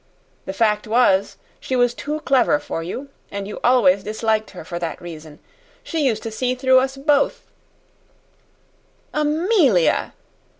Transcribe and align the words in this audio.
The 0.45 0.53
fact 0.53 0.87
was, 0.87 1.37
she 1.59 1.75
was 1.75 1.93
too 1.93 2.21
clever 2.21 2.57
for 2.57 2.81
you, 2.81 3.09
and 3.29 3.47
you 3.47 3.59
always 3.63 4.01
disliked 4.03 4.49
her 4.49 4.65
for 4.65 4.79
that 4.79 4.99
reason. 4.99 5.37
She 5.83 6.03
used 6.07 6.23
to 6.23 6.31
see 6.31 6.55
through 6.55 6.79
us 6.79 6.97
both" 6.97 7.45
"Amelia!" 9.13 10.13